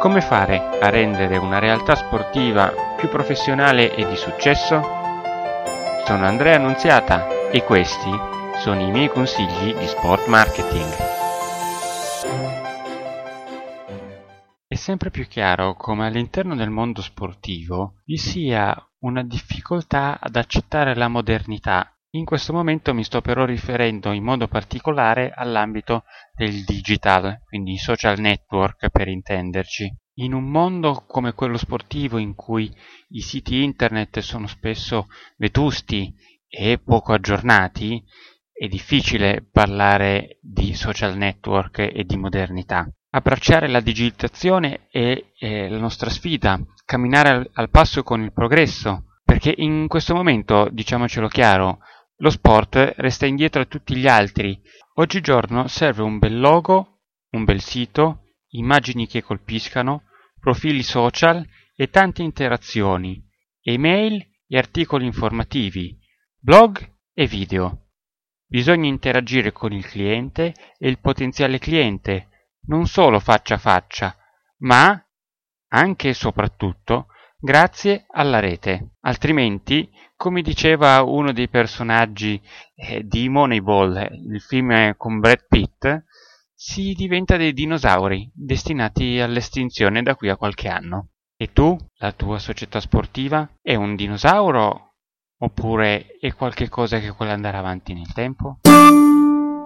[0.00, 4.80] Come fare a rendere una realtà sportiva più professionale e di successo?
[6.06, 8.10] Sono Andrea Annunziata e questi
[8.60, 10.90] sono i miei consigli di sport marketing.
[14.66, 20.94] È sempre più chiaro come all'interno del mondo sportivo vi sia una difficoltà ad accettare
[20.94, 26.04] la modernità in questo momento mi sto però riferendo in modo particolare all'ambito
[26.34, 29.94] del digital, quindi social network per intenderci.
[30.14, 32.74] In un mondo come quello sportivo in cui
[33.10, 35.06] i siti internet sono spesso
[35.36, 36.12] vetusti
[36.48, 38.02] e poco aggiornati,
[38.52, 42.90] è difficile parlare di social network e di modernità.
[43.12, 49.04] Abbracciare la digitazione è, è la nostra sfida, camminare al, al passo con il progresso,
[49.24, 51.78] perché in questo momento, diciamocelo chiaro,
[52.20, 54.58] lo sport resta indietro a tutti gli altri.
[54.94, 60.04] Oggigiorno serve un bel logo, un bel sito, immagini che colpiscano,
[60.38, 63.22] profili social e tante interazioni,
[63.62, 65.98] email e articoli informativi,
[66.38, 66.78] blog
[67.14, 67.86] e video.
[68.46, 72.28] Bisogna interagire con il cliente e il potenziale cliente,
[72.66, 74.16] non solo faccia a faccia,
[74.58, 75.02] ma
[75.68, 77.06] anche e soprattutto
[77.40, 78.90] grazie alla rete.
[79.00, 82.40] Altrimenti, come diceva uno dei personaggi
[82.74, 86.04] eh, di Moneyball, il film con Brad Pitt,
[86.54, 91.08] si diventa dei dinosauri destinati all'estinzione da qui a qualche anno.
[91.36, 94.96] E tu, la tua società sportiva, è un dinosauro
[95.38, 98.58] oppure è qualche cosa che vuole andare avanti nel tempo?